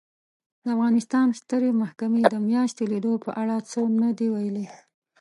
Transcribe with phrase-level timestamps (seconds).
[0.63, 4.67] د افغانستان سترې محکمې د میاشتې لیدو په اړه څه نه دي ویلي